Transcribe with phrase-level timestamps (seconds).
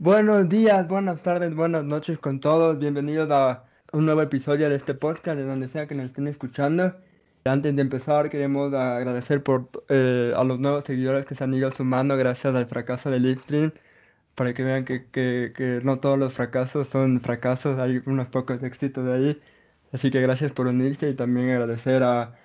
[0.00, 2.78] Buenos días, buenas tardes, buenas noches con todos.
[2.78, 6.96] Bienvenidos a un nuevo episodio de este podcast, de donde sea que nos estén escuchando.
[7.44, 11.70] Antes de empezar, queremos agradecer por, eh, a los nuevos seguidores que se han ido
[11.70, 13.74] sumando gracias al fracaso del Livestream,
[14.34, 18.62] para que vean que, que, que no todos los fracasos son fracasos, hay unos pocos
[18.62, 19.42] éxitos de ahí.
[19.92, 22.39] Así que gracias por unirse y también agradecer a,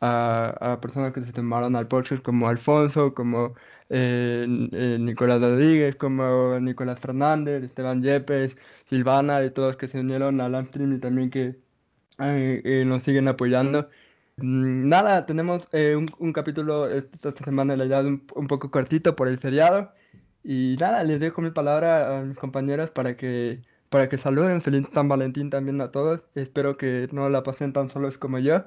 [0.00, 3.54] a, a personas que se tomaron al podcast como Alfonso, como
[3.90, 10.40] eh, eh, Nicolás Rodríguez, como Nicolás Fernández, Esteban Yepes, Silvana y todos que se unieron
[10.40, 11.56] al Amstream y también que
[12.18, 13.88] eh, nos siguen apoyando.
[14.36, 19.28] Mm, nada, tenemos un, un, capítulo esta semana, la verdad, un, un poco cortito por
[19.28, 19.92] el feriado.
[20.42, 24.62] Y nada, les dejo mi palabra a mis compañeros para que, para que saluden.
[24.62, 26.24] Feliz San Valentín también a todos.
[26.34, 28.64] Espero que no la pasen tan solos como yo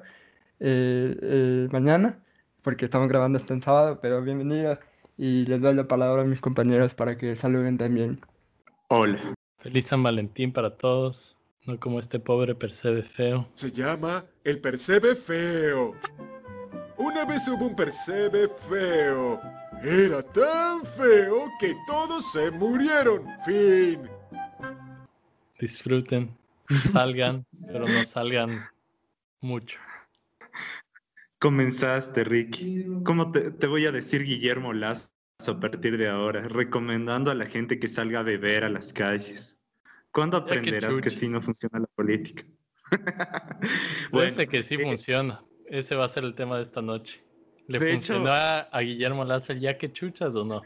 [0.60, 2.18] mañana,
[2.62, 4.78] porque estamos grabando este sábado, pero bienvenidos
[5.16, 8.20] y les doy la palabra a mis compañeros para que saluden también.
[8.88, 9.34] Hola.
[9.58, 13.48] Feliz San Valentín para todos, no como este pobre Percebe feo.
[13.54, 15.94] Se llama el Percebe feo.
[16.96, 19.40] Una vez hubo un Percebe feo.
[19.82, 23.26] Era tan feo que todos se murieron.
[23.44, 24.00] Fin.
[25.58, 26.36] Disfruten,
[26.92, 28.64] salgan, pero no salgan
[29.40, 29.78] mucho.
[31.38, 32.86] Comenzaste, Ricky.
[33.04, 35.10] ¿Cómo te, te, voy a decir Guillermo Lazo
[35.46, 36.48] a partir de ahora?
[36.48, 39.58] Recomendando a la gente que salga a beber a las calles.
[40.10, 42.44] ¿Cuándo aprenderás que, sí no funciona la política?
[44.12, 45.44] bueno, Ese que sí eh, funciona.
[45.66, 47.22] Ese va a ser el tema de esta noche.
[47.66, 50.62] ¿Le funcionó hecho, a, a, Guillermo Lazo el ya que chuchas o no?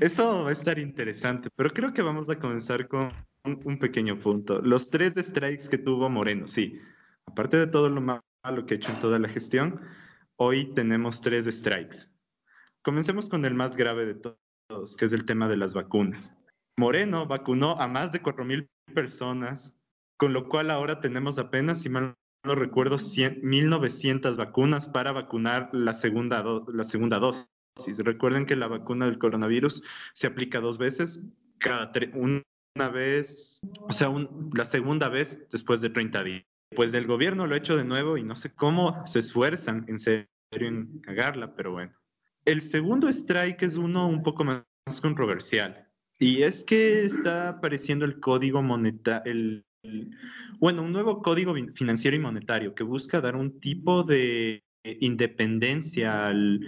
[0.00, 3.12] Eso va a estar interesante, pero creo que vamos a comenzar con
[3.44, 4.60] un, un pequeño punto.
[4.60, 6.80] Los tres strikes que tuvo Moreno, sí.
[7.26, 9.80] Aparte de todo lo malo lo que he hecho en toda la gestión,
[10.36, 12.08] hoy tenemos tres strikes.
[12.82, 16.34] Comencemos con el más grave de todos, que es el tema de las vacunas.
[16.78, 19.74] Moreno vacunó a más de 4.000 personas,
[20.18, 22.14] con lo cual ahora tenemos apenas, si mal
[22.44, 27.98] no recuerdo, 1.900 vacunas para vacunar la segunda, la segunda dosis.
[27.98, 29.82] Recuerden que la vacuna del coronavirus
[30.12, 31.22] se aplica dos veces,
[31.58, 37.06] cada una vez, o sea, un, la segunda vez después de 30 días pues del
[37.06, 41.00] gobierno lo he hecho de nuevo y no sé cómo se esfuerzan en serio en
[41.00, 41.92] cagarla, pero bueno.
[42.44, 44.64] El segundo strike es uno un poco más
[45.00, 45.88] controversial
[46.18, 49.62] y es que está apareciendo el código monetario,
[50.58, 54.62] bueno, un nuevo código financiero y monetario que busca dar un tipo de
[55.00, 56.60] independencia al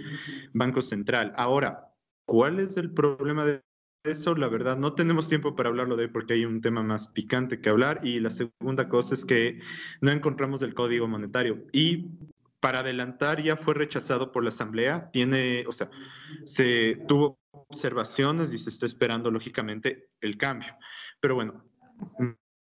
[0.53, 1.33] Banco Central.
[1.35, 1.93] Ahora,
[2.25, 3.61] ¿cuál es el problema de
[4.03, 7.07] eso, la verdad, no tenemos tiempo para hablarlo de hoy porque hay un tema más
[7.09, 8.01] picante que hablar.
[8.03, 9.59] Y la segunda cosa es que
[10.01, 11.65] no encontramos el código monetario.
[11.71, 12.07] Y
[12.59, 15.11] para adelantar, ya fue rechazado por la Asamblea.
[15.11, 15.89] Tiene, o sea,
[16.45, 20.75] se tuvo observaciones y se está esperando, lógicamente, el cambio.
[21.19, 21.63] Pero bueno,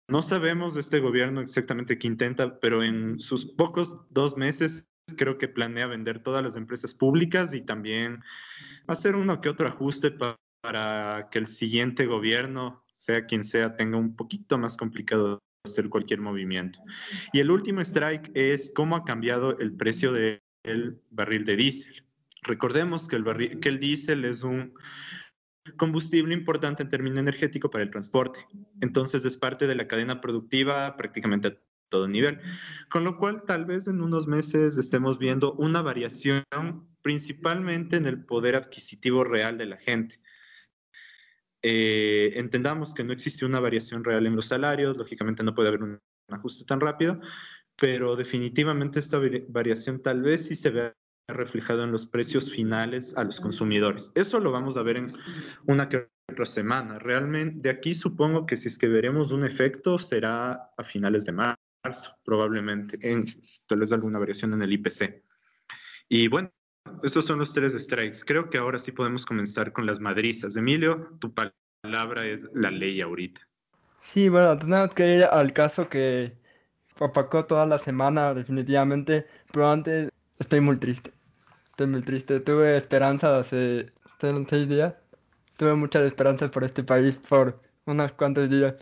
[0.08, 5.38] no sabemos de este gobierno exactamente qué intenta, pero en sus pocos dos meses creo
[5.38, 8.22] que planea vender todas las empresas públicas y también
[8.86, 13.98] hacer uno que otro ajuste para para que el siguiente gobierno, sea quien sea, tenga
[13.98, 16.80] un poquito más complicado hacer cualquier movimiento.
[17.32, 20.40] Y el último strike es cómo ha cambiado el precio del
[21.10, 22.04] barril de diésel.
[22.42, 24.72] Recordemos que el, barril, que el diésel es un
[25.76, 28.46] combustible importante en términos energético para el transporte.
[28.80, 31.56] Entonces es parte de la cadena productiva prácticamente a
[31.88, 32.40] todo nivel.
[32.88, 36.44] Con lo cual tal vez en unos meses estemos viendo una variación
[37.02, 40.20] principalmente en el poder adquisitivo real de la gente.
[41.68, 45.82] Eh, entendamos que no existe una variación real en los salarios, lógicamente no puede haber
[45.82, 45.98] un
[46.30, 47.20] ajuste tan rápido,
[47.74, 50.94] pero definitivamente esta variación tal vez sí se vea
[51.26, 54.12] reflejado en los precios finales a los consumidores.
[54.14, 55.12] Eso lo vamos a ver en
[55.66, 57.00] una que otra semana.
[57.00, 61.32] Realmente, de aquí supongo que si es que veremos un efecto será a finales de
[61.32, 63.24] marzo, probablemente, en
[63.66, 65.20] tal vez alguna variación en el IPC.
[66.08, 66.52] Y bueno,
[67.02, 68.18] esos son los tres strikes.
[68.24, 70.56] Creo que ahora sí podemos comenzar con las madrizas.
[70.56, 73.40] Emilio, tu palabra es la ley ahorita.
[74.02, 76.36] Sí, bueno, tenemos que ir al caso que
[76.98, 79.26] opacó toda la semana, definitivamente.
[79.52, 81.12] Pero antes, estoy muy triste.
[81.70, 82.40] Estoy muy triste.
[82.40, 84.94] Tuve esperanza hace seis días.
[85.56, 88.74] Tuve muchas esperanzas por este país por unos cuantos días.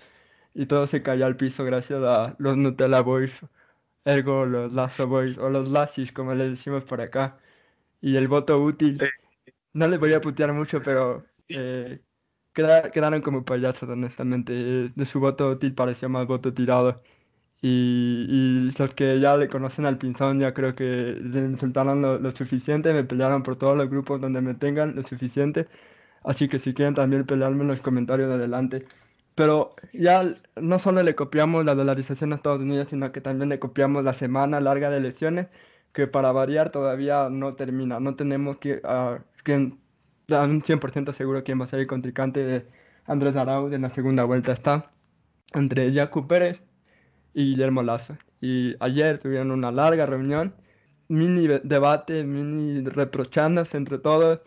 [0.54, 3.40] Y todo se cayó al piso gracias a los Nutella Boys,
[4.04, 7.38] ergo los Lazo Boys, o los Lasis, como les decimos por acá
[8.04, 9.00] y el voto útil.
[9.72, 12.00] No les voy a putear mucho, pero eh,
[12.52, 14.52] quedaron como payasos, honestamente.
[14.90, 17.02] De su voto útil parecía más voto tirado.
[17.62, 22.18] Y, y, los que ya le conocen al Pinzón ya creo que le insultaron lo,
[22.18, 25.66] lo, suficiente, me pelearon por todos los grupos donde me tengan lo suficiente.
[26.24, 28.86] Así que si quieren también pelearme en los comentarios de adelante.
[29.34, 33.58] Pero ya no solo le copiamos la dolarización a Estados Unidos, sino que también le
[33.58, 35.48] copiamos la semana larga de elecciones,
[35.94, 38.00] que para variar todavía no termina.
[38.00, 39.80] No tenemos que, uh, quien,
[40.28, 42.66] un 100% seguro quién va a ser el contrincante de
[43.06, 44.52] Andrés Arauz en la segunda vuelta.
[44.52, 44.92] Está
[45.54, 46.62] entre Jacu Pérez
[47.34, 48.16] y Guillermo Lazo.
[48.40, 50.54] Y ayer tuvieron una larga reunión,
[51.08, 54.40] mini debate, mini reprochándose entre todos,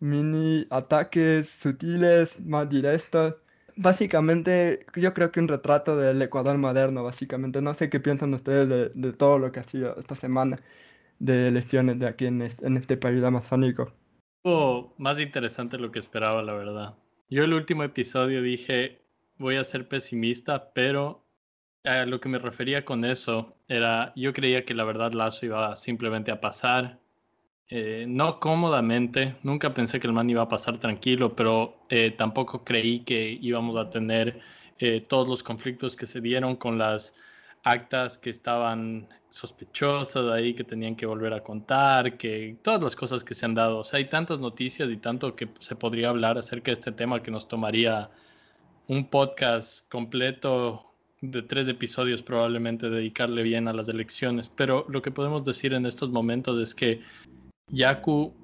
[0.00, 3.36] mini ataques sutiles, más directos
[3.76, 7.62] básicamente, yo creo que un retrato del Ecuador moderno, básicamente.
[7.62, 10.60] No sé qué piensan ustedes de, todo lo que ha sido esta semana
[11.18, 13.92] de elecciones de aquí en este, país amazónico.
[14.42, 16.94] Oh, más interesante lo que esperaba, la verdad.
[17.30, 19.00] Yo el último episodio dije,
[19.38, 21.24] voy a ser pesimista, pero
[21.84, 25.76] a lo que me refería con eso era, yo creía que la verdad Lazo iba
[25.76, 27.00] simplemente a pasar
[27.68, 32.62] eh, no cómodamente, nunca pensé que el man iba a pasar tranquilo, pero eh, tampoco
[32.62, 34.40] creí que íbamos a tener
[34.78, 37.14] eh, todos los conflictos que se dieron con las
[37.64, 43.24] actas que estaban sospechosas ahí, que tenían que volver a contar, que todas las cosas
[43.24, 43.78] que se han dado.
[43.78, 47.22] O sea, hay tantas noticias y tanto que se podría hablar acerca de este tema
[47.22, 48.10] que nos tomaría
[48.86, 54.50] un podcast completo de tres episodios probablemente dedicarle bien a las elecciones.
[54.50, 57.00] Pero lo que podemos decir en estos momentos es que
[57.68, 58.34] Yaku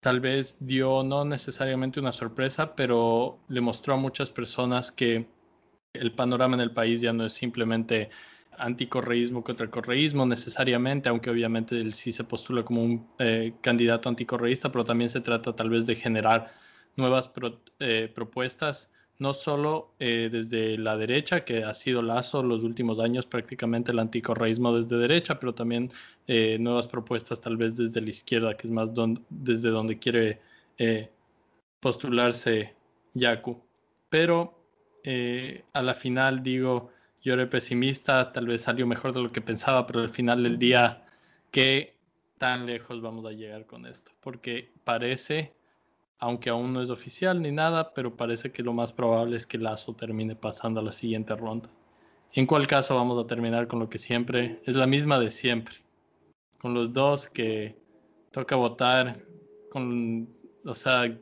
[0.00, 5.26] tal vez dio no necesariamente una sorpresa, pero le mostró a muchas personas que
[5.92, 8.10] el panorama en el país ya no es simplemente
[8.58, 14.08] anticorreísmo contra el correísmo necesariamente, aunque obviamente él sí se postula como un eh, candidato
[14.08, 16.52] anticorreísta, pero también se trata tal vez de generar
[16.96, 17.30] nuevas
[17.80, 23.26] eh, propuestas no solo eh, desde la derecha, que ha sido Lazo los últimos años
[23.26, 25.90] prácticamente el anticorreísmo desde derecha, pero también
[26.58, 28.90] nuevas propuestas tal vez desde la izquierda, que es más
[29.30, 30.40] desde donde quiere
[31.78, 32.74] postularse
[33.12, 33.62] Yaku.
[34.08, 34.58] Pero
[35.04, 36.90] a la final digo,
[37.24, 40.58] yo era pesimista, tal vez salió mejor de lo que pensaba, pero al final del
[40.58, 41.04] día,
[41.50, 41.96] ¿qué
[42.38, 44.12] tan lejos vamos a llegar con esto?
[44.20, 45.54] Porque parece
[46.24, 49.58] aunque aún no es oficial ni nada, pero parece que lo más probable es que
[49.58, 51.68] Lazo termine pasando a la siguiente ronda.
[52.32, 55.76] En cual caso vamos a terminar con lo que siempre es la misma de siempre,
[56.60, 57.76] con los dos que
[58.30, 59.20] toca votar
[59.70, 60.28] con,
[60.64, 61.14] o sea,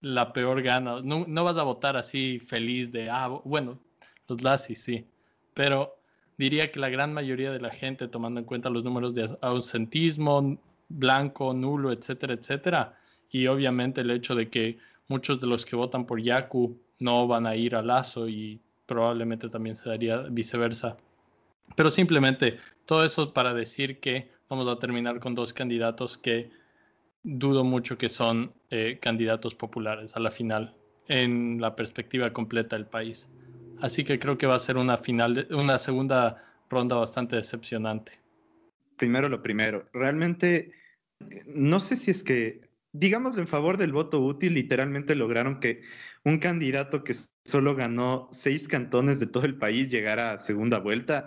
[0.00, 1.00] la peor gana.
[1.00, 3.78] No, no vas a votar así feliz de, ah, bueno,
[4.26, 5.06] los Lazis sí,
[5.54, 5.96] pero
[6.38, 10.58] diría que la gran mayoría de la gente, tomando en cuenta los números de ausentismo,
[10.88, 12.98] blanco, nulo, etcétera, etcétera,
[13.30, 17.46] y obviamente el hecho de que muchos de los que votan por Yaku no van
[17.46, 20.96] a ir a Lazo y probablemente también se daría viceversa.
[21.76, 26.50] Pero simplemente todo eso para decir que vamos a terminar con dos candidatos que
[27.22, 30.74] dudo mucho que son eh, candidatos populares a la final
[31.08, 33.28] en la perspectiva completa del país.
[33.80, 38.12] Así que creo que va a ser una final, una segunda ronda bastante decepcionante.
[38.96, 40.72] Primero lo primero, realmente
[41.46, 45.82] no sé si es que digamos, en favor del voto útil, literalmente lograron que
[46.24, 51.26] un candidato que solo ganó seis cantones de todo el país llegara a segunda vuelta.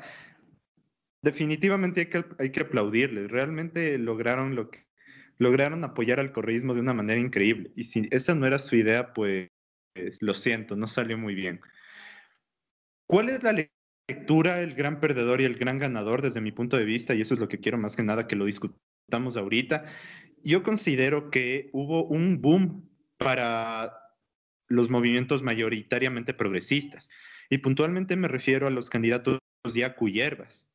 [1.22, 3.32] Definitivamente hay que, hay que aplaudirles.
[3.32, 4.86] Realmente lograron lo que
[5.40, 7.72] lograron apoyar al correísmo de una manera increíble.
[7.76, 9.50] Y si esa no era su idea, pues
[10.22, 11.62] lo siento, no salió muy bien.
[13.14, 13.54] ¿Cuál es la
[14.10, 17.14] lectura, el gran perdedor y el gran ganador desde mi punto de vista?
[17.14, 19.86] Y eso es lo que quiero más que nada que lo discutamos ahorita
[20.44, 23.94] yo considero que hubo un boom para
[24.68, 27.08] los movimientos mayoritariamente progresistas.
[27.52, 29.38] Y puntualmente me refiero a los candidatos
[29.72, 30.68] ya Hierbas.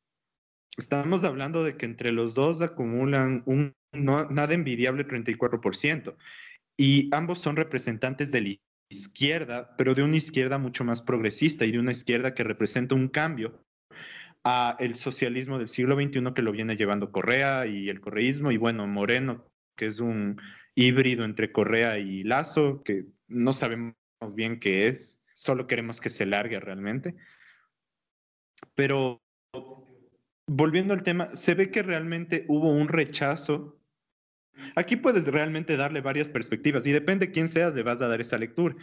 [0.77, 6.15] Estamos hablando de que entre los dos acumulan un nada envidiable 34%.
[6.77, 8.55] Y ambos son representantes de la
[8.89, 13.07] izquierda, pero de una izquierda mucho más progresista y de una izquierda que representa un
[13.07, 13.63] cambio
[14.43, 18.57] a el socialismo del siglo XXI que lo viene llevando Correa y el correísmo y
[18.57, 19.45] bueno, Moreno
[19.79, 20.39] que es un
[20.75, 23.95] híbrido entre Correa y Lazo, que no sabemos
[24.35, 27.15] bien qué es, solo queremos que se largue realmente.
[28.75, 29.21] Pero
[30.47, 33.78] volviendo al tema, se ve que realmente hubo un rechazo.
[34.75, 38.21] Aquí puedes realmente darle varias perspectivas y depende de quién seas, le vas a dar
[38.21, 38.75] esa lectura.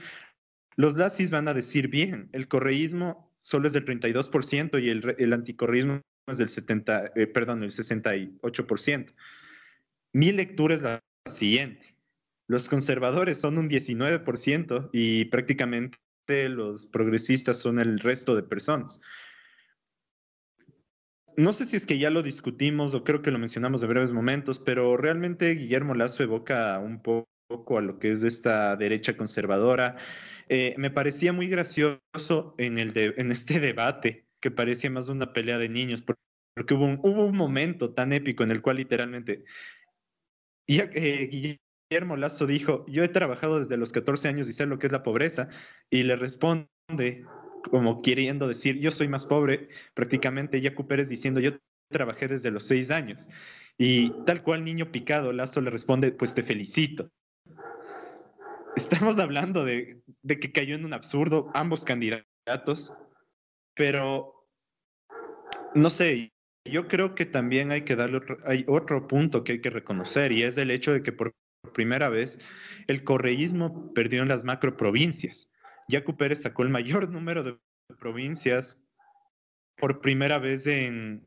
[0.76, 5.32] Los lazis van a decir bien, el correísmo solo es del 32% y el, el
[5.32, 9.14] anticorreísmo es del 70, eh, perdón, el 68%.
[10.12, 11.96] Mi lectura es la siguiente.
[12.48, 15.98] Los conservadores son un 19% y prácticamente
[16.48, 19.00] los progresistas son el resto de personas.
[21.36, 24.12] No sé si es que ya lo discutimos o creo que lo mencionamos de breves
[24.12, 29.96] momentos, pero realmente Guillermo Lazo evoca un poco a lo que es esta derecha conservadora.
[30.48, 35.68] Eh, me parecía muy gracioso en, el este debate, que parecía más una pelea de
[35.68, 39.44] niños, porque hubo un, hubo un momento tan épico en el cual literalmente
[40.68, 41.58] eh,
[41.90, 44.92] Guillermo Lazo dijo, yo he trabajado desde los 14 años y sé lo que es
[44.92, 45.48] la pobreza,
[45.90, 47.26] y le responde
[47.70, 51.52] como queriendo decir, yo soy más pobre, prácticamente Yacu Pérez diciendo, yo
[51.90, 53.28] trabajé desde los 6 años.
[53.78, 57.10] Y tal cual niño picado, Lazo le responde, pues te felicito.
[58.76, 62.92] Estamos hablando de, de que cayó en un absurdo ambos candidatos,
[63.74, 64.48] pero
[65.74, 66.32] no sé,
[66.64, 70.32] yo creo que también hay que darle otro, hay otro punto que hay que reconocer
[70.32, 71.34] y es el hecho de que por
[71.74, 72.38] primera vez
[72.86, 75.50] el correísmo perdió en las macroprovincias.
[75.88, 77.58] Yacu Pérez sacó el mayor número de
[77.98, 78.82] provincias
[79.76, 81.26] por primera vez en,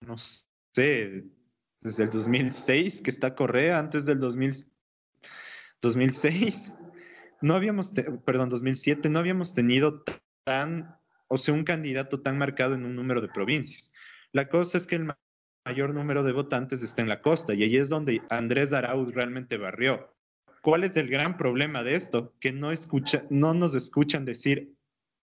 [0.00, 1.24] no sé,
[1.80, 4.66] desde el 2006 que está Correa, antes del 2000,
[5.80, 6.72] 2006.
[7.40, 7.92] No habíamos,
[8.24, 10.02] perdón, 2007, no habíamos tenido
[10.44, 10.98] tan,
[11.28, 13.92] o sea, un candidato tan marcado en un número de provincias.
[14.32, 15.12] La cosa es que el
[15.66, 19.56] mayor número de votantes está en la costa y ahí es donde Andrés Arauz realmente
[19.56, 20.15] barrió.
[20.66, 22.34] ¿Cuál es el gran problema de esto?
[22.40, 24.74] Que no, escucha, no nos escuchan decir,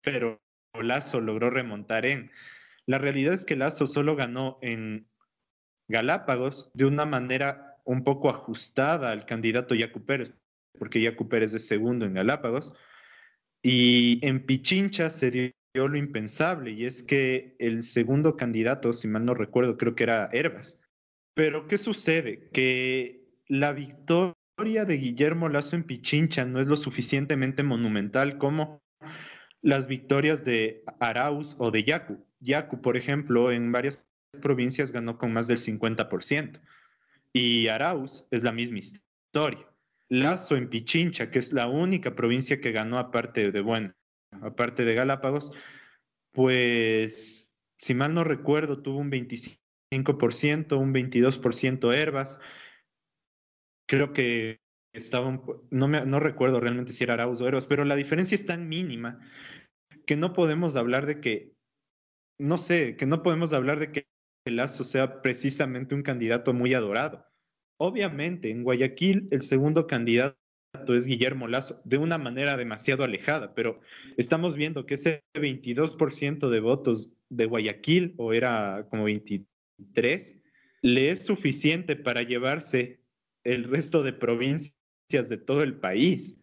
[0.00, 0.40] pero
[0.72, 2.30] Lazo logró remontar en.
[2.86, 5.06] La realidad es que Lazo solo ganó en
[5.88, 10.32] Galápagos de una manera un poco ajustada al candidato Yacu Pérez,
[10.78, 12.72] porque Yacu Pérez es segundo en Galápagos.
[13.60, 19.26] Y en Pichincha se dio lo impensable, y es que el segundo candidato, si mal
[19.26, 20.80] no recuerdo, creo que era Herbas.
[21.34, 22.48] Pero ¿qué sucede?
[22.54, 28.82] Que la victoria de Guillermo Lazo en Pichincha no es lo suficientemente monumental como
[29.60, 32.24] las victorias de Arauz o de Yacu.
[32.40, 34.08] Yacu, por ejemplo, en varias
[34.40, 36.58] provincias ganó con más del 50%.
[37.34, 39.68] Y Arauz es la misma historia.
[40.08, 43.92] Lazo en Pichincha, que es la única provincia que ganó aparte de, bueno,
[44.40, 45.52] aparte de Galápagos,
[46.32, 52.40] pues, si mal no recuerdo, tuvo un 25%, un 22% Herbas.
[53.88, 54.60] Creo que
[54.92, 58.46] estaba, no, me, no recuerdo realmente si era Arauz o Herbas, pero la diferencia es
[58.46, 59.20] tan mínima
[60.06, 61.52] que no podemos hablar de que,
[62.38, 64.06] no sé, que no podemos hablar de que
[64.46, 67.26] Lazo sea precisamente un candidato muy adorado.
[67.78, 70.36] Obviamente, en Guayaquil el segundo candidato
[70.88, 73.80] es Guillermo Lazo, de una manera demasiado alejada, pero
[74.16, 80.40] estamos viendo que ese 22% de votos de Guayaquil, o era como 23,
[80.82, 83.00] le es suficiente para llevarse
[83.46, 84.76] el resto de provincias
[85.28, 86.38] de todo el país.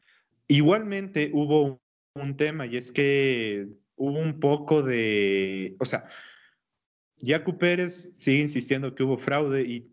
[0.48, 1.82] Igualmente hubo
[2.16, 6.06] un tema y es que hubo un poco de, o sea,
[7.18, 9.92] Yacu Pérez sigue insistiendo que hubo fraude y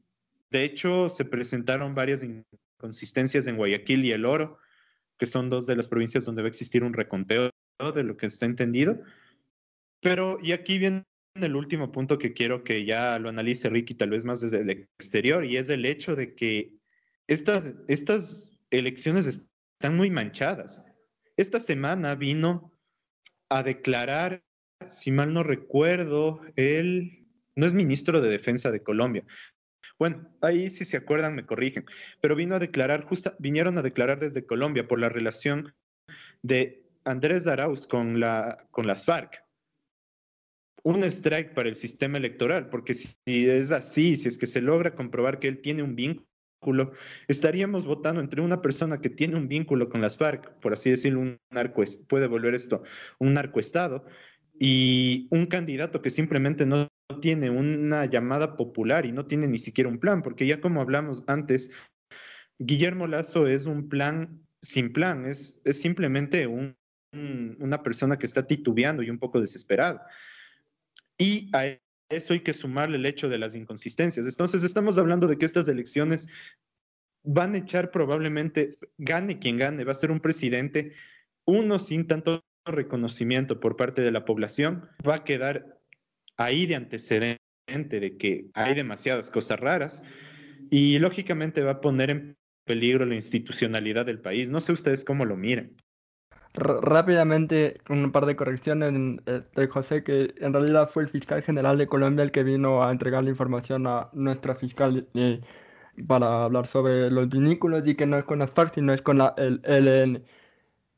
[0.50, 2.25] de hecho se presentaron varias
[2.79, 4.59] consistencias en Guayaquil y El Oro,
[5.19, 7.50] que son dos de las provincias donde va a existir un reconteo
[7.95, 9.00] de lo que está entendido.
[10.02, 14.11] Pero, y aquí viene el último punto que quiero que ya lo analice Ricky, tal
[14.11, 16.79] vez más desde el exterior, y es el hecho de que
[17.30, 20.84] estas, estas elecciones están muy manchadas.
[21.37, 22.72] Esta semana vino
[23.49, 24.44] a declarar,
[24.88, 29.25] si mal no recuerdo, él no es ministro de Defensa de Colombia,
[29.99, 31.84] bueno, ahí si se acuerdan me corrigen,
[32.22, 35.75] pero vino a declarar, justa, vinieron a declarar desde Colombia por la relación
[36.42, 39.44] de Andrés Arauz con, la, con las FARC.
[40.82, 44.94] Un strike para el sistema electoral, porque si es así, si es que se logra
[44.94, 46.29] comprobar que él tiene un vínculo,
[47.29, 51.21] estaríamos votando entre una persona que tiene un vínculo con las FARC, por así decirlo,
[51.21, 52.83] un narco, puede volver esto
[53.19, 54.05] un narcoestado,
[54.62, 56.88] y un candidato que simplemente no
[57.23, 61.25] tiene una llamada popular y no tiene ni siquiera un plan, porque ya como hablamos
[61.26, 61.71] antes,
[62.59, 66.76] Guillermo Lazo es un plan sin plan, es, es simplemente un,
[67.12, 70.07] una persona que está titubeando y un poco desesperada.
[71.17, 71.79] Y a
[72.11, 74.26] eso hay que sumarle el hecho de las inconsistencias.
[74.26, 76.29] Entonces estamos hablando de que estas elecciones
[77.23, 80.93] van a echar probablemente, gane quien gane, va a ser un presidente,
[81.47, 85.79] uno sin tanto reconocimiento por parte de la población, va a quedar
[86.37, 90.02] ahí de antecedente de que hay demasiadas cosas raras
[90.71, 94.50] y lógicamente va a poner en peligro la institucionalidad del país.
[94.50, 95.76] No sé ustedes cómo lo miren.
[96.54, 98.92] Rápidamente, un par de correcciones
[99.25, 102.90] de José, que en realidad fue el fiscal general de Colombia el que vino a
[102.90, 105.40] entregar la información a nuestra fiscal eh,
[106.09, 109.19] para hablar sobre los vínculos y que no es con las FARC, sino es con
[109.19, 110.25] la, el ELN.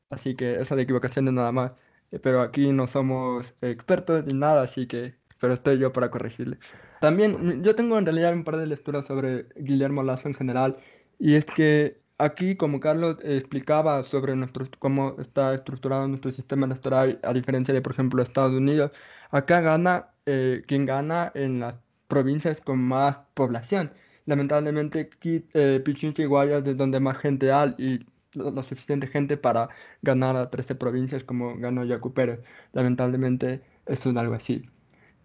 [0.09, 1.73] Así que esa de equivocación es nada más.
[2.11, 6.57] Eh, pero aquí no somos expertos ni nada, así que pero estoy yo para corregirle.
[7.01, 10.77] También yo tengo en realidad un par de lecturas sobre Guillermo Lazo en general,
[11.19, 17.19] y es que aquí, como Carlos explicaba sobre nuestro, cómo está estructurado nuestro sistema electoral,
[17.23, 18.91] a diferencia de, por ejemplo, Estados Unidos,
[19.31, 21.75] acá gana eh, quien gana en las
[22.07, 23.91] provincias con más población.
[24.25, 29.69] Lamentablemente, eh, Pichincha y Guayas es donde más gente hay y lo, suficiente gente para
[30.01, 32.39] ganar a 13 provincias como ganó Yacupero.
[32.73, 34.65] Lamentablemente, esto es algo así.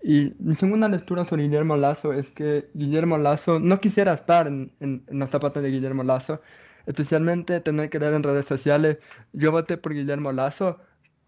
[0.02, 4.72] Y mi segunda lectura sobre Guillermo Lazo es que Guillermo Lazo no quisiera estar en,
[4.80, 6.40] en, en los zapatos de Guillermo Lazo,
[6.88, 8.98] especialmente tener que leer en redes sociales,
[9.32, 10.78] yo voté por Guillermo Lazo,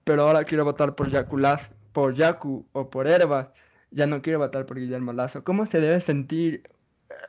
[0.04, 1.38] pero ahora quiero votar por Yacu,
[1.92, 3.48] por Yacu o por Herbas,
[3.90, 5.44] ya no quiero votar por Guillermo Lazo.
[5.44, 6.62] ¿Cómo se debe sentir?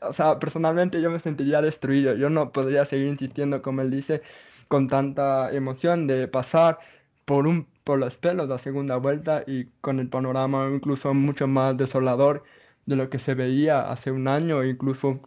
[0.01, 4.21] O sea, personalmente yo me sentiría destruido, yo no podría seguir insistiendo, como él dice,
[4.69, 6.79] con tanta emoción de pasar
[7.25, 11.75] por un por los pelos la segunda vuelta y con el panorama incluso mucho más
[11.77, 12.43] desolador
[12.85, 15.19] de lo que se veía hace un año, incluso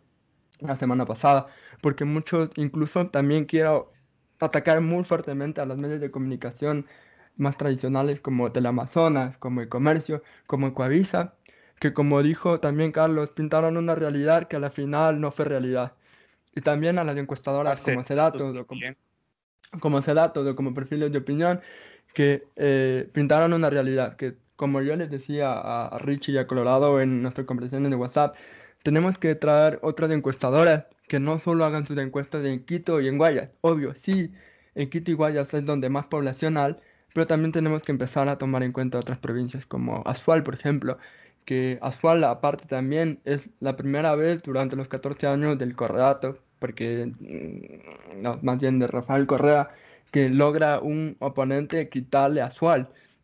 [0.61, 1.49] la semana pasada,
[1.81, 3.89] porque muchos incluso también quiero
[4.41, 6.87] atacar muy fuertemente a los medios de comunicación
[7.37, 11.35] más tradicionales como Teleamazonas, como el comercio, como Ecoavisa,
[11.81, 15.93] que como dijo también Carlos, pintaron una realidad que a la final no fue realidad.
[16.55, 18.81] Y también a las encuestadoras como Cedatos, o como,
[19.81, 21.61] como Cedatos o como perfiles de opinión,
[22.15, 27.01] que eh, pintaron una realidad, que como yo les decía a, Richie y a Colorado
[27.01, 28.37] en nuestras conversaciones de WhatsApp,
[28.83, 33.19] tenemos que traer otras encuestadoras que no solo hagan sus encuestas en Quito y en
[33.19, 33.51] Guayas.
[33.61, 34.33] Obvio, sí,
[34.75, 36.77] en Quito y Guayas es donde más población hay,
[37.13, 40.99] pero también tenemos que empezar a tomar en cuenta otras provincias como Azual, por ejemplo,
[41.45, 47.07] que Azual aparte también es la primera vez durante los 14 años del Correato, porque
[47.07, 49.71] mm, no, más bien de Rafael Correa,
[50.11, 52.51] que logra un oponente quitarle a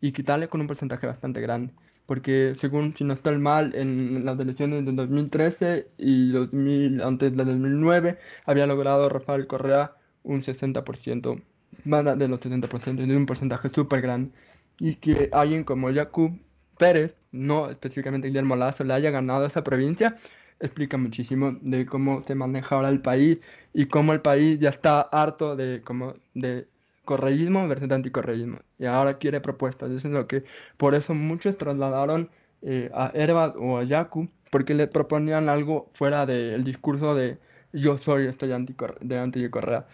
[0.01, 1.75] y quitarle con un porcentaje bastante grande.
[2.11, 7.45] Porque según, si no estoy mal, en las elecciones de 2013 y 2000, antes de
[7.45, 9.95] 2009, había logrado Rafael Correa
[10.25, 11.41] un 60%,
[11.85, 14.33] más de los 60%, de un porcentaje súper grande.
[14.81, 16.33] Y que alguien como Jacob
[16.79, 20.17] Pérez, no específicamente Guillermo Lazo, le haya ganado esa provincia,
[20.59, 23.39] explica muchísimo de cómo se maneja ahora el país
[23.73, 26.67] y cómo el país ya está harto de, como, de
[27.05, 28.59] correísmo versus anticorreísmo.
[28.79, 29.91] Y ahora quiere propuestas.
[29.91, 30.45] Eso es lo que,
[30.77, 32.31] por eso muchos trasladaron
[32.63, 37.39] eh, a Herbat o a Yaku, porque le proponían algo fuera del discurso de
[37.73, 39.87] yo soy, estoy anti de anti-correa.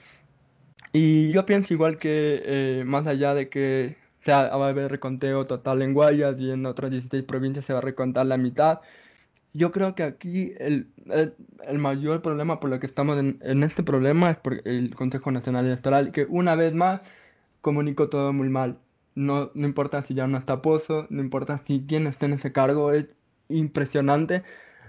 [0.92, 5.46] Y yo pienso igual que eh, más allá de que sea, va a haber reconteo
[5.46, 8.80] total en Guayas y en otras 16 provincias se va a recontar la mitad,
[9.56, 13.82] yo creo que aquí el, el, mayor problema por lo que estamos en, en, este
[13.82, 17.00] problema es por el Consejo Nacional Electoral, que una vez más
[17.60, 18.78] comunicó todo muy mal.
[19.14, 22.52] No, no importa si ya no está Pozo, no importa si quién está en ese
[22.52, 23.08] cargo, es
[23.48, 24.42] impresionante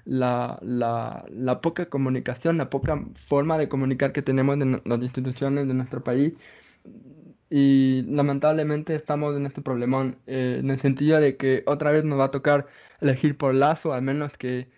[0.06, 5.68] la, la, la poca comunicación, la poca forma de comunicar que tenemos en las instituciones
[5.68, 6.34] de nuestro país.
[7.50, 12.20] Y lamentablemente estamos en este problemón, eh, en el sentido de que otra vez nos
[12.20, 12.68] va a tocar
[13.02, 14.70] elegir por Lazo, al menos que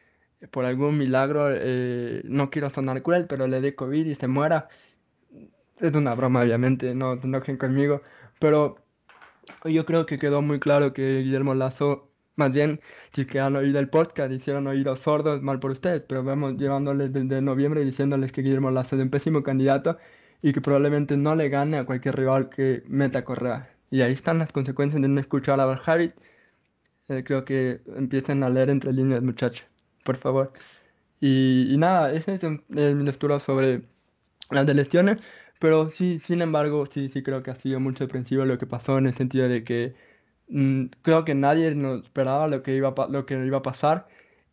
[0.52, 4.70] por algún milagro, eh, no quiero sonar cruel, pero le dé COVID y se muera.
[5.78, 8.02] Es una broma, obviamente, no se enojen conmigo,
[8.40, 8.76] pero
[9.66, 12.82] yo creo que quedó muy claro que Guillermo Lazo, más bien,
[13.14, 17.12] si que han oído el podcast, hicieron oídos sordos, mal por ustedes, pero vamos llevándoles
[17.14, 19.98] desde noviembre diciéndoles que Guillermo Lazo es un pésimo candidato
[20.42, 23.70] y que probablemente no le gane a cualquier rival que meta Correa.
[23.92, 26.14] Y ahí están las consecuencias de no escuchar a Barjarit.
[27.10, 29.68] Eh, creo que empiecen a leer entre líneas, muchachos,
[30.04, 30.54] por favor.
[31.22, 33.84] Y, nada, esa es, mi lectura sobre
[34.52, 35.20] las elecciones,
[35.60, 38.98] pero sí, sin embargo, sí, sí creo que ha sido muy sorpresivo lo que pasó
[38.98, 39.96] en el sentido de que
[40.50, 44.08] mm, creo que nadie nos esperaba lo que iba, lo que iba a pasar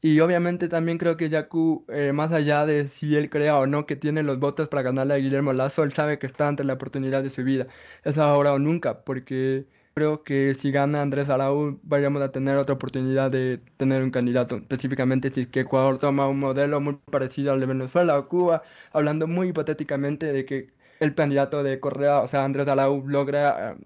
[0.07, 3.87] y obviamente también creo que Yaku, eh, más allá de si él crea o no
[3.87, 6.75] que tiene los votos para ganarle a Guillermo Lazo, él sabe que está ante la
[6.75, 7.67] oportunidad de su vida.
[8.05, 9.67] Es ahora o nunca, porque
[9.97, 14.57] creo que si gana Andrés Araúz, vayamos a tener otra oportunidad de tener un candidato.
[14.57, 19.49] Específicamente si Ecuador toma un modelo muy parecido al de Venezuela o Cuba, hablando muy
[19.49, 23.73] hipotéticamente de que el candidato de Correa, o sea, Andrés Araúz, logra...
[23.73, 23.77] Eh,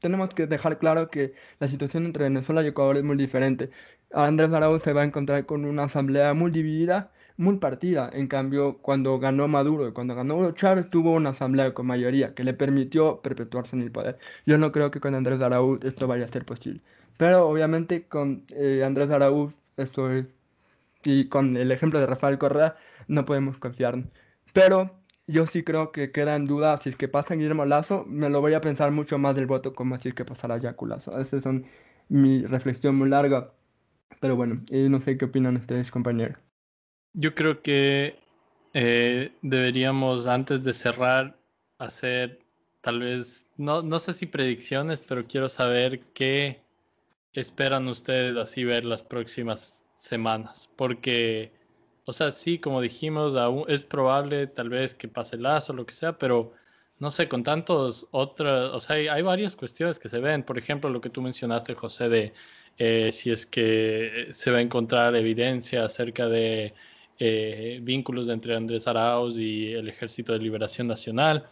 [0.00, 3.70] tenemos que dejar claro que la situación entre Venezuela y Ecuador es muy diferente.
[4.12, 8.10] Andrés Arauz se va a encontrar con una asamblea muy dividida, muy partida.
[8.12, 12.44] En cambio, cuando ganó Maduro y cuando ganó Chávez, tuvo una asamblea con mayoría que
[12.44, 14.18] le permitió perpetuarse en el poder.
[14.46, 16.82] Yo no creo que con Andrés Araúz esto vaya a ser posible.
[17.16, 20.26] Pero obviamente con eh, Andrés Araúz esto es,
[21.04, 22.76] y con el ejemplo de Rafael Correa
[23.08, 24.06] no podemos confiarnos.
[24.52, 28.30] Pero yo sí creo que queda en duda si es que pasa Guillermo Lazo, me
[28.30, 31.18] lo voy a pensar mucho más del voto como si es que pasara Yacu Lazo.
[31.20, 31.46] Esa es
[32.08, 33.52] mi reflexión muy larga.
[34.20, 36.45] Pero bueno, no sé qué opinan ustedes, compañeros.
[37.18, 38.18] Yo creo que
[38.74, 41.38] eh, deberíamos antes de cerrar
[41.78, 42.40] hacer
[42.82, 46.60] tal vez, no, no sé si predicciones, pero quiero saber qué
[47.32, 51.52] esperan ustedes así ver las próximas semanas, porque,
[52.04, 55.94] o sea, sí, como dijimos, aún es probable tal vez que pase lazo, lo que
[55.94, 56.52] sea, pero
[56.98, 60.42] no sé, con tantos otras, o sea, hay, varias cuestiones que se ven.
[60.42, 62.34] Por ejemplo, lo que tú mencionaste, José, de
[62.78, 66.74] eh, si es que se va a encontrar evidencia acerca de
[67.18, 71.46] eh, vínculos entre Andrés Arauz y el Ejército de Liberación Nacional,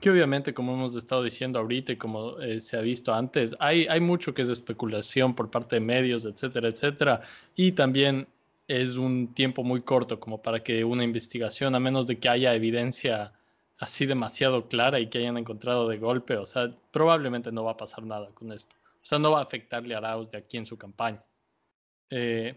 [0.00, 4.00] que obviamente, como hemos estado diciendo ahorita y como eh, se ha visto antes, hay,
[4.00, 7.22] mucho que es especulación por parte de medios, etcétera, etcétera,
[7.54, 8.26] y también
[8.68, 12.54] es un tiempo muy corto como para que una investigación, a menos de que haya
[12.54, 13.32] evidencia
[13.78, 17.76] así demasiado clara y que hayan encontrado de golpe, o sea, probablemente no va a
[17.76, 18.74] pasar nada con esto.
[19.02, 21.22] O sea, no va a afectarle a Arauz de aquí en su campaña
[22.10, 22.56] eh,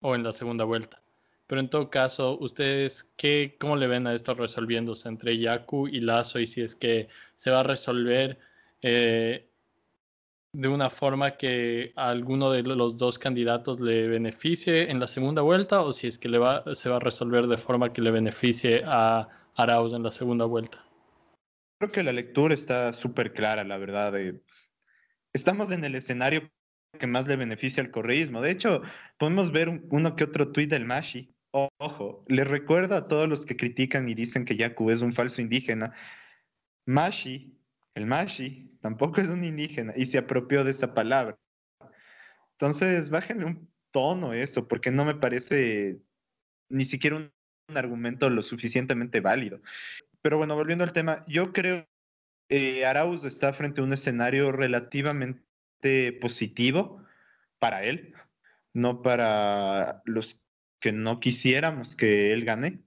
[0.00, 1.03] o en la segunda vuelta.
[1.46, 6.00] Pero en todo caso, ¿ustedes qué, cómo le ven a esto resolviéndose entre Yaku y
[6.00, 8.38] Lazo y si es que se va a resolver
[8.82, 9.46] eh,
[10.54, 15.42] de una forma que a alguno de los dos candidatos le beneficie en la segunda
[15.42, 18.12] vuelta o si es que le va, se va a resolver de forma que le
[18.12, 20.84] beneficie a Arauz en la segunda vuelta.
[21.78, 24.14] Creo que la lectura está súper clara, la verdad.
[25.32, 26.48] estamos en el escenario
[27.00, 28.40] que más le beneficia al correísmo.
[28.40, 28.82] De hecho,
[29.18, 31.33] podemos ver uno que otro tuit del Mashi.
[31.56, 35.40] Ojo, le recuerdo a todos los que critican y dicen que Yaku es un falso
[35.40, 35.94] indígena.
[36.84, 37.56] Mashi,
[37.94, 41.38] el Mashi, tampoco es un indígena y se apropió de esa palabra.
[42.58, 46.00] Entonces, bájenle un tono eso, porque no me parece
[46.68, 47.30] ni siquiera un
[47.76, 49.62] argumento lo suficientemente válido.
[50.22, 51.86] Pero bueno, volviendo al tema, yo creo
[52.48, 57.00] que eh, Arauz está frente a un escenario relativamente positivo
[57.60, 58.12] para él,
[58.72, 60.43] no para los
[60.84, 62.78] que no quisiéramos que él gane,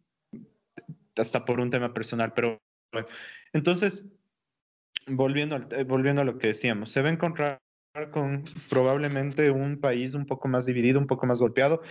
[1.15, 2.61] hasta por un tema personal, pero
[2.93, 3.07] bueno.
[3.53, 4.13] Entonces,
[5.07, 7.59] volviendo, eh, volviendo a lo que decíamos, se va a encontrar
[8.11, 11.81] con probablemente un país un poco más dividido, un poco más golpeado.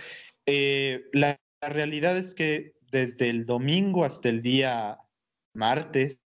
[0.45, 4.99] Eh, la, la realidad es que desde el domingo hasta el día
[5.53, 6.21] martes,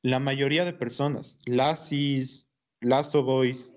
[0.00, 2.48] la mayoría de personas, Lasis,
[2.80, 3.74] Lazo Boys,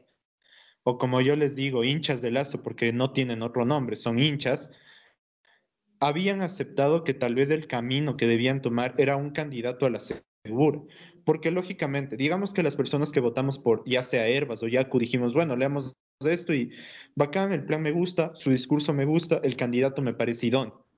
[0.83, 4.71] o como yo les digo, hinchas de Lazo, porque no tienen otro nombre, son hinchas,
[5.99, 9.99] habían aceptado que tal vez el camino que debían tomar era un candidato a la
[9.99, 10.81] segura.
[11.25, 15.33] Porque lógicamente, digamos que las personas que votamos por ya sea Herbas o Yacu dijimos,
[15.33, 15.93] bueno, leamos
[16.25, 16.71] esto y
[17.15, 20.89] bacán, el plan me gusta, su discurso me gusta, el candidato me parece idóneo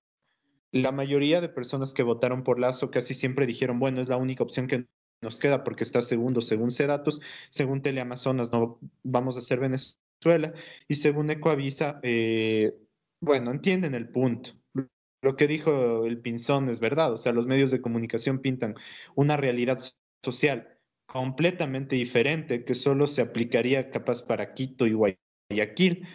[0.71, 4.43] la mayoría de personas que votaron por Lazo casi siempre dijeron, bueno, es la única
[4.43, 4.87] opción que
[5.21, 10.53] nos queda porque está segundo según datos según Teleamazonas no vamos a ser Venezuela
[10.87, 12.73] y según Ecoavisa, eh,
[13.19, 14.51] bueno, entienden el punto.
[15.21, 18.75] Lo que dijo el Pinzón es verdad, o sea, los medios de comunicación pintan
[19.15, 19.77] una realidad
[20.23, 26.07] social completamente diferente que solo se aplicaría capaz para Quito y Guayaquil,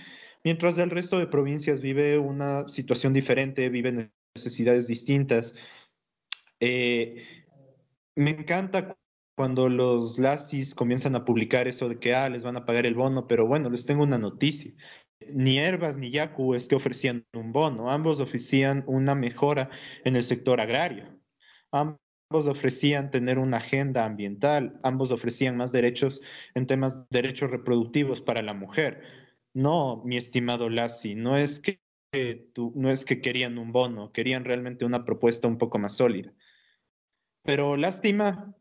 [0.42, 5.54] mientras el resto de provincias vive una situación diferente, viven necesidades distintas.
[6.60, 7.24] Eh,
[8.16, 8.96] me encanta
[9.36, 12.94] cuando los lasis comienzan a publicar eso de que ah, les van a pagar el
[12.94, 14.72] bono, pero bueno, les tengo una noticia.
[15.32, 19.70] Ni Herbas ni Yacu es que ofrecían un bono, ambos ofrecían una mejora
[20.04, 21.18] en el sector agrario.
[21.72, 21.98] Ambos
[22.46, 26.20] ofrecían tener una agenda ambiental, ambos ofrecían más derechos
[26.54, 29.02] en temas de derechos reproductivos para la mujer.
[29.54, 31.80] No, mi estimado Lassi, no es que
[32.74, 36.32] no es que querían un bono, querían realmente una propuesta un poco más sólida.
[37.42, 38.54] Pero lástima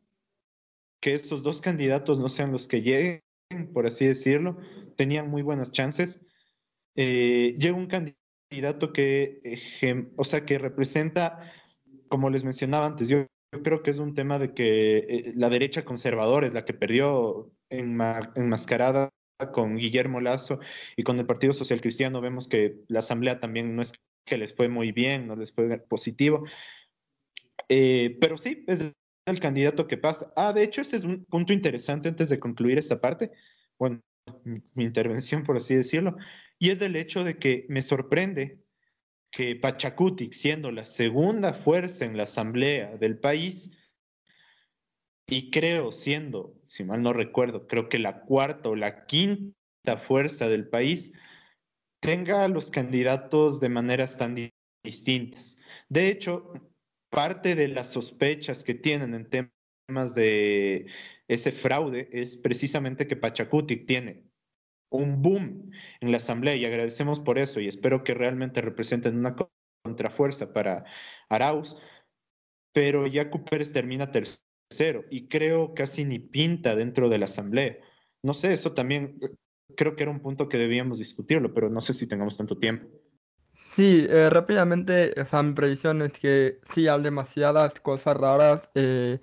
[1.02, 3.22] que estos dos candidatos no sean los que lleguen,
[3.74, 4.58] por así decirlo.
[4.98, 6.25] Tenían muy buenas chances.
[6.96, 9.42] Eh, llega un candidato que,
[10.16, 11.52] o sea, que representa,
[12.08, 13.28] como les mencionaba antes, yo,
[13.64, 17.52] creo que es un tema de que eh, la derecha conservadora es la que perdió
[17.70, 17.98] en
[18.36, 19.10] enmascarada
[19.54, 20.60] con Guillermo Lazo
[20.96, 23.94] y con el Partido Social Cristiano vemos que la Asamblea también no es
[24.26, 26.46] que les fue muy bien, no les fue positivo.
[27.70, 28.94] Eh, pero sí, es
[29.26, 30.32] el candidato que pasa.
[30.36, 33.32] Ah, de hecho, ese es un punto interesante antes de concluir esta parte,
[33.78, 34.02] bueno,
[34.44, 36.16] mi intervención, por así decirlo,
[36.66, 38.60] y es el hecho de que me sorprende
[39.32, 43.70] que Pachacutic, siendo la segunda fuerza en la asamblea del país,
[45.30, 50.50] y creo, siendo, si mal no recuerdo, creo que la cuarta o la quinta fuerza
[50.50, 51.14] del país,
[52.00, 54.36] tenga a los candidatos de maneras tan
[54.84, 55.60] distintas.
[55.88, 56.52] De hecho,
[57.12, 60.88] parte de las sospechas que tienen en temas de
[61.28, 64.25] ese fraude es precisamente que Pachacutic tiene
[64.90, 69.36] un boom en la asamblea y agradecemos por eso y espero que realmente representen una
[69.84, 70.86] contrafuerza para
[71.30, 71.78] Arauz,
[72.74, 77.78] pero Jaco Pérez termina tercero y creo casi ni pinta dentro de la asamblea.
[78.24, 79.20] No sé, eso también
[79.76, 82.88] creo que era un punto que debíamos discutirlo, pero no sé si tengamos tanto tiempo.
[83.76, 88.70] Sí, eh, rápidamente, o sea, mi predicción es que sí hay demasiadas cosas raras.
[88.76, 89.20] eh,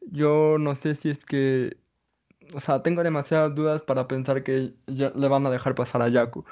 [0.00, 1.76] yo no sé si es que,
[2.54, 6.44] o sea, tengo demasiadas dudas para pensar que le van a dejar pasar a Yaku.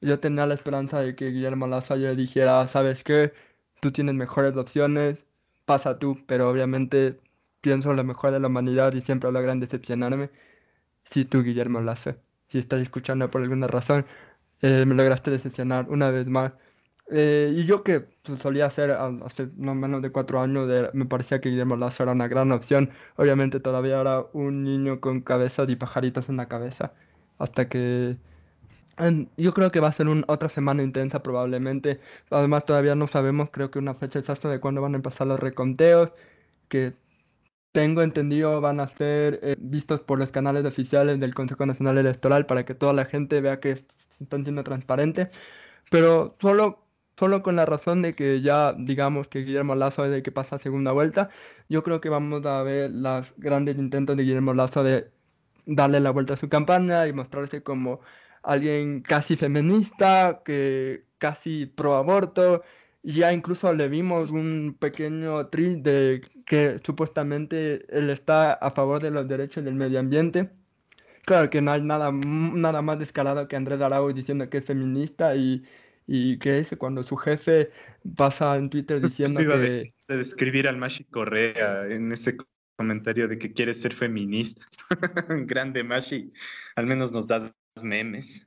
[0.00, 3.32] Yo tenía la esperanza de que Guillermo Lazo le dijera, ¿sabes qué?
[3.80, 5.26] Tú tienes mejores opciones,
[5.64, 7.20] pasa tú, pero obviamente
[7.60, 10.30] pienso en lo mejor de la humanidad y siempre logran decepcionarme.
[11.04, 12.16] Si tú, Guillermo Lazo,
[12.48, 14.06] si estás escuchando por alguna razón,
[14.62, 16.52] eh, me lograste decepcionar una vez más.
[17.10, 21.40] Eh, y yo que pues, solía hacer hace no menos de cuatro años, me parecía
[21.40, 22.90] que Guillermo Lazo era una gran opción.
[23.16, 26.94] Obviamente todavía era un niño con cabezas y pajaritos en la cabeza.
[27.38, 28.18] Hasta que...
[29.36, 32.00] yo creo que va a ser una otra semana intensa probablemente.
[32.30, 35.40] Además todavía no sabemos, creo que una fecha exacta de cuándo van a empezar los
[35.40, 36.10] reconteos.
[36.68, 36.96] Que
[37.72, 42.46] tengo entendido van a ser eh, vistos por los canales oficiales del Consejo Nacional Electoral
[42.46, 43.72] para que toda la gente vea que
[44.20, 45.28] están siendo transparentes.
[45.90, 46.83] Pero solo,
[47.18, 50.56] solo con la razón de que ya digamos que Guillermo Lazo es el que pasa
[50.56, 51.30] a segunda vuelta,
[51.68, 55.10] yo creo que vamos a ver los grandes intentos de Guillermo Lazo de
[55.66, 58.00] darle la vuelta a su campaña y mostrarse como
[58.42, 62.62] alguien casi feminista, que casi pro aborto.
[63.02, 69.10] Ya incluso le vimos un pequeño tweet de que supuestamente él está a favor de
[69.10, 70.50] los derechos del medio ambiente.
[71.26, 75.36] Claro que no hay nada, nada más descarado que Andrés Arauz diciendo que es feminista
[75.36, 75.64] y,
[76.06, 77.70] y que es cuando su jefe
[78.16, 79.46] pasa en Twitter diciendo que...
[79.46, 84.66] decir- de describir al Mashi Correa en ese co- comentario de que quiere ser feminista.
[85.46, 86.32] Grande Mashi,
[86.76, 88.46] al menos nos das memes.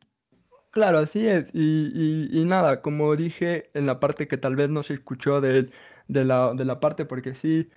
[0.72, 1.50] Claro, así es.
[1.54, 5.42] Y, y- y nada, como dije en la parte que tal vez no se escuchó
[5.42, 5.72] del-
[6.08, 7.70] de, la, de la parte, porque sí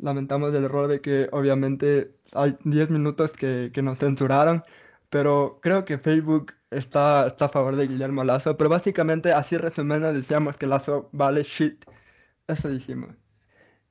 [0.00, 4.64] lamentamos el error de que obviamente hay 10 minutos que, que nos censuraron,
[5.10, 10.12] pero creo que Facebook está, está a favor de Guillermo Lazo, pero básicamente así resumiendo
[10.12, 11.84] decíamos que Lazo vale shit.
[12.46, 13.10] Eso dijimos.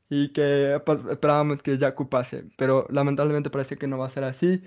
[0.09, 4.23] Y que pues, esperábamos que Yaku pase, pero lamentablemente parece que no va a ser
[4.25, 4.63] así.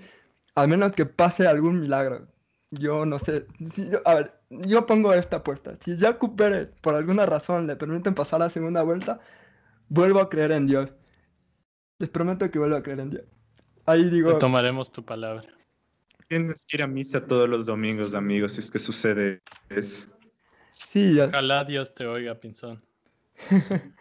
[0.55, 2.27] Al menos que pase algún milagro.
[2.71, 3.45] Yo no sé.
[3.73, 5.75] si yo- a ver, yo pongo esta apuesta.
[5.79, 9.19] Si Yaku Pérez, por alguna razón, le permiten pasar a segunda vuelta,
[9.87, 10.89] vuelvo a creer en Dios.
[11.99, 13.23] Les prometo que vuelvo a creer en Dios.
[13.85, 15.43] Ahí digo, tomaremos tu palabra.
[16.27, 20.03] Tienes que ir a misa todos los domingos, amigos, si es que sucede eso.
[20.91, 22.81] sí, ya- Ojalá Dios te oiga, Pinzón.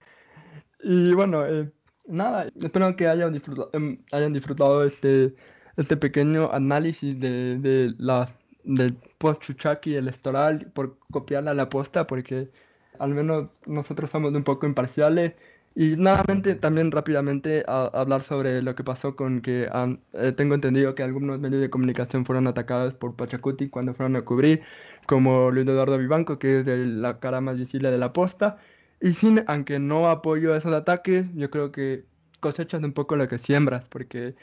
[0.80, 1.72] Y bueno, eh,
[2.06, 3.70] nada, espero que hayan disfrutado,
[4.12, 5.34] hayan disfrutado este,
[5.76, 8.28] este pequeño análisis de, de la,
[8.62, 12.50] del post-Chuchaki electoral por copiarla a la posta, porque
[12.98, 15.34] al menos nosotros somos un poco imparciales.
[15.78, 19.68] Y nuevamente, también rápidamente, hablar sobre lo que pasó con que
[20.14, 24.22] eh, tengo entendido que algunos medios de comunicación fueron atacados por Pachacuti cuando fueron a
[24.24, 24.62] cubrir,
[25.06, 28.56] como Luis Eduardo Vivanco, que es de la cara más visible de la posta.
[29.02, 32.06] Y sin, aunque no apoyo esos ataques, yo creo que
[32.40, 34.34] cosechas un poco lo que siembras, porque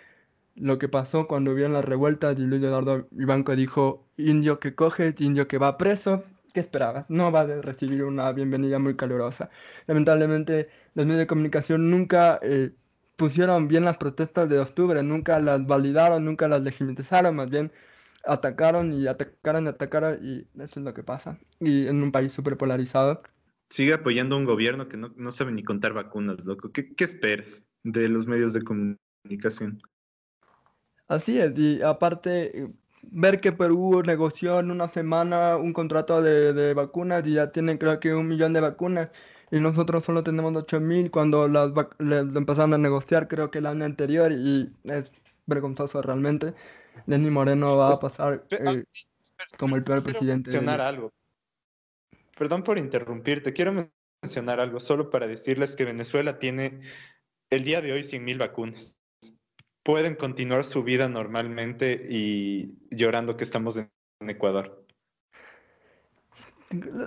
[0.56, 5.15] lo que pasó cuando hubieron las revueltas y Luis Eduardo Vivanco dijo, indio que coge,
[5.19, 7.06] indio que va preso, ¿qué esperabas?
[7.10, 9.50] No va a recibir una bienvenida muy calurosa.
[9.88, 12.72] Lamentablemente, los medios de comunicación nunca eh,
[13.18, 17.72] pusieron bien las protestas de octubre, nunca las validaron, nunca las legitimizaron, más bien
[18.26, 21.39] atacaron y atacaron y atacaron y eso es lo que pasa.
[21.60, 23.22] Y en un país súper polarizado.
[23.70, 26.72] Sigue apoyando a un gobierno que no, no sabe ni contar vacunas, loco.
[26.72, 29.82] ¿Qué, qué esperas de los medios de comunicación?
[31.08, 32.74] Así es, y aparte, eh,
[33.12, 37.78] ver que Perú negoció en una semana un contrato de, de vacunas y ya tienen
[37.78, 39.10] creo que un millón de vacunas
[39.52, 43.86] y nosotros solo tenemos 8 mil cuando las empezaron a negociar creo que el año
[43.86, 45.12] anterior y es
[45.46, 46.54] vergonzoso realmente.
[47.08, 48.84] Lenny Moreno va a Pues, pasar pe- ah, eh,
[49.60, 50.50] como el peor presidente.
[50.52, 51.12] de- mencionar algo.
[52.38, 53.54] Perdón por interrumpirte.
[53.54, 53.92] Quiero men-
[54.24, 56.82] mencionar algo solo para decirles que Venezuela tiene
[57.50, 58.96] el día de hoy 100.000 vacunas.
[59.84, 63.89] Pueden continuar su vida normalmente y llorando que estamos en
[64.22, 64.86] Ecuador.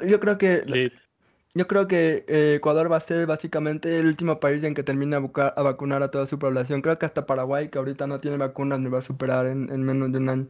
[0.06, 0.90] Yo creo que.
[1.54, 5.16] Yo creo que eh, Ecuador va a ser básicamente el último país en que termine
[5.16, 6.82] a, buca- a vacunar a toda su población.
[6.82, 9.82] Creo que hasta Paraguay, que ahorita no tiene vacunas, nos va a superar en, en
[9.82, 10.48] menos de un año.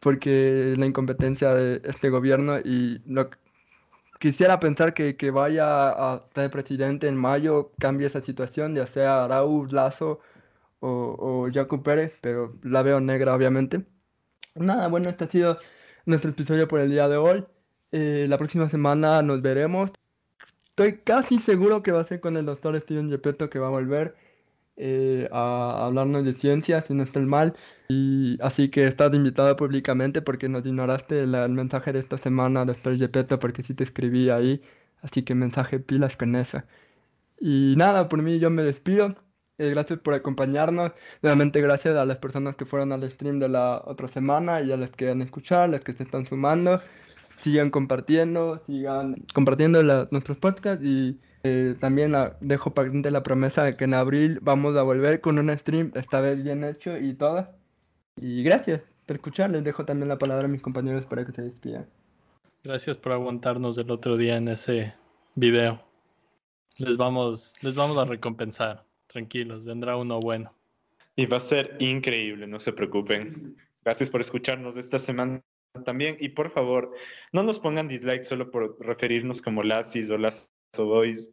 [0.00, 3.30] Porque la incompetencia de este gobierno y lo
[4.18, 9.22] quisiera pensar que, que vaya a ser presidente en mayo, cambie esa situación, ya sea
[9.24, 10.18] Arauz, Lazo
[10.84, 13.86] o, o Jaco Pérez, pero la veo negra, obviamente.
[14.54, 15.58] Nada, bueno, este ha sido
[16.06, 17.44] nuestro episodio por el día de hoy.
[17.92, 19.92] Eh, la próxima semana nos veremos.
[20.68, 23.70] estoy casi seguro que va a ser con el doctor Steven Gepetto que va a
[23.70, 24.16] volver
[24.76, 27.56] eh, a hablarnos de ciencia, si no estoy mal.
[27.88, 32.64] Y así que estás invitado públicamente porque nos ignoraste el, el mensaje de esta semana,
[32.64, 34.62] doctor Gepetto, porque sí te escribí ahí.
[35.02, 36.62] Así que mensaje pilas con eso.
[37.38, 39.14] Y nada, por mí yo me despido.
[39.58, 40.92] Eh, gracias por acompañarnos.
[41.22, 44.76] Nuevamente gracias a las personas que fueron al stream de la otra semana y a
[44.76, 46.78] las que han escuchado, las que se están sumando.
[47.38, 53.64] Sigan compartiendo, sigan compartiendo la- nuestros podcasts y eh, también la- dejo patente la promesa
[53.64, 57.12] de que en abril vamos a volver con un stream, esta vez bien hecho y
[57.14, 57.46] todo.
[58.16, 59.50] Y gracias por escuchar.
[59.50, 61.86] Les dejo también la palabra a mis compañeros para que se despidan.
[62.64, 64.94] Gracias por aguantarnos el otro día en ese
[65.34, 65.80] video.
[66.78, 68.84] Les vamos, les vamos a recompensar.
[69.14, 70.52] Tranquilos, vendrá uno bueno.
[71.14, 73.56] Y va a ser increíble, no se preocupen.
[73.84, 75.40] Gracias por escucharnos esta semana
[75.84, 76.16] también.
[76.18, 76.90] Y por favor,
[77.32, 80.48] no nos pongan dislike solo por referirnos como Lasis o Lazo
[80.78, 81.32] Boys.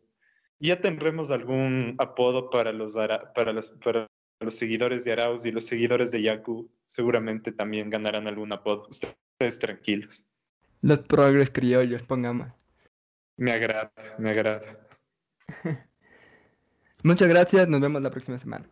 [0.60, 4.06] Ya tendremos algún apodo para los, ara- para los, para
[4.42, 6.70] los seguidores de Arauz y los seguidores de Yaku.
[6.86, 8.88] Seguramente también ganarán algún apodo.
[8.90, 10.28] Ustedes tranquilos.
[10.84, 12.48] Los progres criollos, pongamos.
[13.38, 14.88] Me agrada, me agrada.
[17.04, 18.68] Muchas gracias, nos vemos la próxima semana.